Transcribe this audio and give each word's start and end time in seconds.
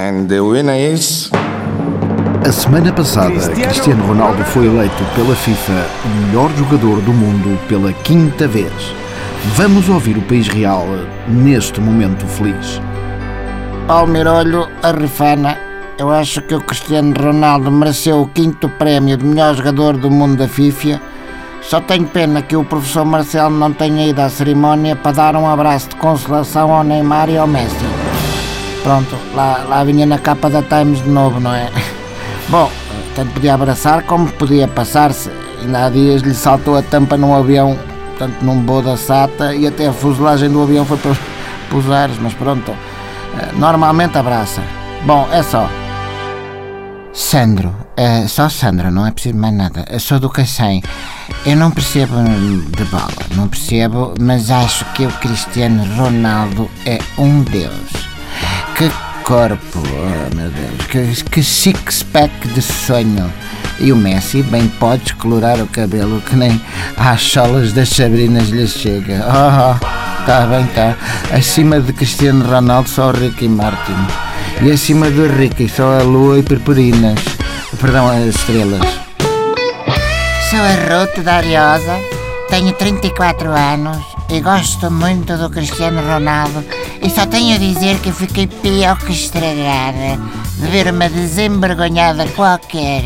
And 0.00 0.28
the 0.28 0.40
winner 0.40 0.94
is. 0.94 1.30
A 2.42 2.50
semana 2.50 2.90
passada, 2.90 3.34
Cristiano 3.50 4.02
Ronaldo 4.06 4.42
foi 4.44 4.66
eleito 4.66 5.04
pela 5.14 5.36
FIFA 5.36 5.86
o 6.06 6.08
melhor 6.08 6.50
jogador 6.56 7.02
do 7.02 7.12
mundo 7.12 7.58
pela 7.68 7.92
quinta 7.92 8.48
vez. 8.48 8.72
Vamos 9.56 9.90
ouvir 9.90 10.16
o 10.16 10.22
país 10.22 10.48
real 10.48 10.86
neste 11.28 11.82
momento 11.82 12.24
feliz. 12.26 12.80
Almirolho, 13.88 14.70
a 14.82 14.90
Rifana, 14.90 15.58
eu 15.98 16.10
acho 16.10 16.40
que 16.40 16.54
o 16.54 16.62
Cristiano 16.62 17.12
Ronaldo 17.22 17.70
mereceu 17.70 18.22
o 18.22 18.28
quinto 18.28 18.70
prémio 18.70 19.18
de 19.18 19.26
melhor 19.26 19.54
jogador 19.54 19.98
do 19.98 20.10
mundo 20.10 20.38
da 20.38 20.48
FIFA. 20.48 20.98
Só 21.60 21.78
tenho 21.78 22.06
pena 22.06 22.40
que 22.40 22.56
o 22.56 22.64
professor 22.64 23.04
Marcelo 23.04 23.54
não 23.54 23.70
tenha 23.74 24.08
ido 24.08 24.20
à 24.20 24.30
cerimónia 24.30 24.96
para 24.96 25.12
dar 25.12 25.36
um 25.36 25.46
abraço 25.46 25.90
de 25.90 25.96
consolação 25.96 26.72
ao 26.72 26.82
Neymar 26.82 27.28
e 27.28 27.36
ao 27.36 27.46
Messi. 27.46 27.89
Pronto, 28.82 29.16
lá, 29.34 29.64
lá 29.68 29.84
vinha 29.84 30.06
na 30.06 30.18
capa 30.18 30.48
da 30.48 30.62
Times 30.62 31.02
de 31.02 31.10
novo, 31.10 31.38
não 31.38 31.54
é? 31.54 31.70
Bom, 32.48 32.70
tanto 33.14 33.32
podia 33.32 33.54
abraçar 33.54 34.02
como 34.04 34.30
podia 34.32 34.66
passar-se. 34.66 35.30
Ainda 35.60 35.86
há 35.86 35.90
dias 35.90 36.22
lhe 36.22 36.34
saltou 36.34 36.76
a 36.76 36.82
tampa 36.82 37.16
num 37.16 37.34
avião, 37.34 37.78
tanto 38.18 38.42
num 38.44 38.64
voo 38.64 38.80
da 38.80 38.96
SATA, 38.96 39.54
e 39.54 39.66
até 39.66 39.88
a 39.88 39.92
fuselagem 39.92 40.50
do 40.50 40.62
avião 40.62 40.86
foi 40.86 40.96
para 40.96 41.76
os 41.76 41.90
ares, 41.90 42.16
mas 42.18 42.32
pronto. 42.32 42.74
Eh, 43.38 43.50
Normalmente 43.56 44.16
abraça. 44.16 44.62
Bom, 45.04 45.28
é 45.30 45.42
só. 45.42 45.68
Sandro, 47.12 47.74
é 47.96 48.26
só 48.26 48.48
Sandro, 48.48 48.90
não 48.90 49.06
é 49.06 49.10
preciso 49.10 49.36
mais 49.36 49.54
nada. 49.54 49.84
Eu 49.90 50.00
sou 50.00 50.18
do 50.18 50.30
Cacém. 50.30 50.82
Eu 51.44 51.56
não 51.56 51.70
percebo 51.70 52.14
de 52.76 52.84
bola, 52.84 53.10
não 53.34 53.48
percebo, 53.48 54.14
mas 54.18 54.50
acho 54.50 54.84
que 54.92 55.04
o 55.04 55.10
Cristiano 55.18 55.84
Ronaldo 55.96 56.70
é 56.86 56.98
um 57.18 57.42
deus. 57.42 57.99
Que 58.80 58.90
corpo, 59.24 59.58
oh 59.74 60.34
meu 60.34 60.48
Deus, 60.48 60.82
que, 60.88 61.24
que 61.24 61.42
six-pack 61.42 62.48
de 62.48 62.62
sonho. 62.62 63.30
E 63.78 63.92
o 63.92 63.96
Messi 63.96 64.42
bem 64.44 64.68
pode 64.68 65.02
descolorar 65.02 65.60
o 65.60 65.66
cabelo 65.66 66.22
que 66.22 66.34
nem 66.34 66.58
às 66.96 67.20
solas 67.20 67.74
das 67.74 67.90
Sabrinas 67.90 68.48
lhe 68.48 68.66
chega. 68.66 69.22
Oh, 69.28 70.24
tá 70.24 70.46
bem, 70.46 70.64
tá. 70.68 70.96
Acima 71.30 71.78
de 71.78 71.92
Cristiano 71.92 72.42
Ronaldo 72.42 72.88
só 72.88 73.10
o 73.10 73.12
Ricky 73.12 73.48
Martin. 73.48 73.98
E 74.62 74.70
acima 74.70 75.10
do 75.10 75.26
Ricky 75.26 75.68
só 75.68 76.00
a 76.00 76.02
lua 76.02 76.38
e 76.38 76.42
purpurinas. 76.42 77.20
Perdão, 77.78 78.08
as 78.08 78.34
estrelas. 78.34 78.80
Sou 80.48 80.58
a 80.58 81.00
Ruth 81.02 81.22
da 81.22 81.34
Ariosa, 81.34 81.98
tenho 82.48 82.72
34 82.72 83.50
anos 83.50 83.98
e 84.30 84.40
gosto 84.40 84.90
muito 84.90 85.36
do 85.36 85.50
Cristiano 85.50 86.00
Ronaldo 86.00 86.64
e 87.02 87.10
só 87.10 87.26
tenho 87.26 87.54
a 87.54 87.58
dizer 87.58 87.98
que 88.00 88.12
fiquei 88.12 88.46
pior 88.46 88.98
que 88.98 89.12
estragada 89.12 90.20
de 90.56 90.66
ver 90.68 90.92
uma 90.92 91.08
desemvergonhada 91.08 92.26
qualquer 92.28 93.02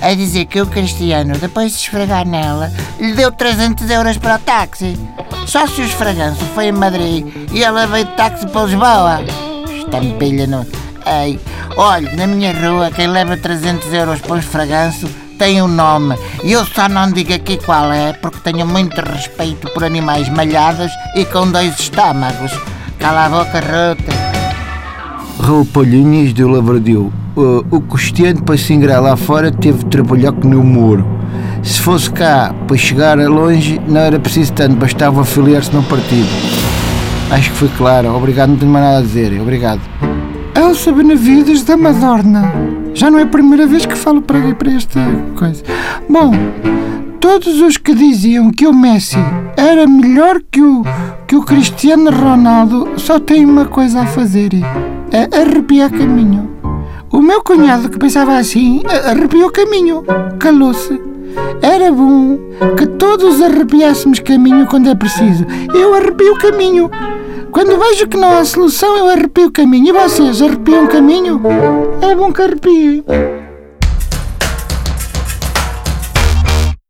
a 0.00 0.14
dizer 0.14 0.46
que 0.46 0.60
o 0.60 0.66
Cristiano, 0.66 1.36
depois 1.38 1.72
de 1.72 1.78
esfregar 1.78 2.26
nela, 2.26 2.72
lhe 2.98 3.12
deu 3.12 3.30
300 3.30 3.88
euros 3.90 4.16
para 4.16 4.36
o 4.36 4.38
táxi. 4.38 4.98
Só 5.46 5.66
se 5.66 5.80
o 5.80 5.84
esfraganço 5.84 6.44
foi 6.54 6.66
em 6.66 6.72
Madrid 6.72 7.26
e 7.52 7.62
ela 7.62 7.86
veio 7.86 8.06
de 8.06 8.12
táxi 8.12 8.46
para 8.46 8.64
Lisboa. 8.64 9.20
Estampilha 9.78 10.46
no... 10.46 10.66
Ei, 11.06 11.40
olha, 11.76 12.14
na 12.14 12.26
minha 12.26 12.52
rua 12.52 12.90
quem 12.90 13.08
leva 13.08 13.36
300 13.36 13.92
euros 13.92 14.20
para 14.20 14.34
o 14.34 14.38
esfraganço 14.38 15.08
tem 15.38 15.62
um 15.62 15.68
nome 15.68 16.14
e 16.44 16.52
eu 16.52 16.66
só 16.66 16.86
não 16.86 17.10
digo 17.10 17.32
aqui 17.32 17.56
qual 17.56 17.90
é 17.90 18.12
porque 18.12 18.40
tenho 18.40 18.66
muito 18.66 19.00
respeito 19.00 19.70
por 19.70 19.82
animais 19.82 20.28
malhados 20.28 20.92
e 21.16 21.24
com 21.24 21.50
dois 21.50 21.80
estômagos. 21.80 22.52
Cala 23.00 23.24
a 23.24 23.28
boca, 23.30 23.60
Ruta. 23.60 24.12
Raul 25.40 25.64
Palhinhas 25.64 26.34
de 26.34 26.44
Lavradio. 26.44 27.10
Uh, 27.34 27.64
o 27.70 27.80
Cristiano 27.80 28.42
para 28.42 28.58
se 28.58 28.74
ingrar 28.74 29.00
lá 29.00 29.16
fora 29.16 29.50
teve 29.50 29.78
de 29.78 29.86
trabalhar 29.86 30.32
com 30.32 30.48
o 30.48 30.62
muro. 30.62 31.06
Se 31.62 31.80
fosse 31.80 32.10
cá 32.10 32.54
para 32.68 32.76
chegar 32.76 33.18
a 33.18 33.26
longe 33.26 33.80
não 33.88 34.02
era 34.02 34.20
preciso 34.20 34.52
tanto, 34.52 34.76
bastava 34.76 35.22
afiliar-se 35.22 35.74
num 35.74 35.82
partido. 35.82 36.28
Acho 37.30 37.50
que 37.50 37.56
foi 37.56 37.68
claro, 37.68 38.14
obrigado, 38.14 38.50
não 38.50 38.58
tenho 38.58 38.70
mais 38.70 38.84
nada 38.84 38.98
a 38.98 39.02
dizer, 39.02 39.40
obrigado. 39.40 39.80
Elsa 40.54 40.92
Benavides 40.92 41.64
da 41.64 41.78
Madorna. 41.78 42.52
Já 42.92 43.10
não 43.10 43.18
é 43.18 43.22
a 43.22 43.26
primeira 43.26 43.66
vez 43.66 43.86
que 43.86 43.94
falo 43.94 44.20
para, 44.20 44.54
para 44.54 44.72
esta 44.72 45.00
coisa. 45.36 45.62
Bom, 46.06 46.32
todos 47.20 47.60
os 47.60 47.76
que 47.76 47.94
diziam 47.94 48.50
que 48.50 48.66
o 48.66 48.72
Messi 48.72 49.18
era 49.56 49.86
melhor 49.86 50.40
que 50.50 50.62
o, 50.62 50.82
que 51.28 51.36
o 51.36 51.42
Cristiano 51.42 52.10
Ronaldo 52.10 52.88
só 52.96 53.20
têm 53.20 53.44
uma 53.44 53.66
coisa 53.66 54.00
a 54.00 54.06
fazer: 54.06 54.50
é 55.12 55.28
arrepiar 55.38 55.90
caminho. 55.90 56.50
O 57.12 57.20
meu 57.20 57.42
cunhado 57.42 57.90
que 57.90 57.98
pensava 57.98 58.38
assim 58.38 58.82
arrepiou 59.04 59.50
caminho, 59.50 60.02
calou-se. 60.38 61.00
Era 61.60 61.92
bom 61.92 62.38
que 62.76 62.86
todos 62.86 63.42
arrepiássemos 63.42 64.18
caminho 64.20 64.66
quando 64.66 64.88
é 64.88 64.94
preciso. 64.94 65.44
Eu 65.74 65.94
arrepio 65.94 66.36
caminho. 66.38 66.90
Quando 67.52 67.78
vejo 67.78 68.08
que 68.08 68.16
não 68.16 68.38
há 68.38 68.44
solução, 68.44 68.96
eu 68.96 69.08
arrepio 69.08 69.50
caminho. 69.50 69.88
E 69.88 69.92
vocês 69.92 70.40
arrepiam 70.40 70.86
caminho? 70.86 71.40
É 72.00 72.14
bom 72.14 72.32
que 72.32 72.42
arrepiem. 72.42 73.04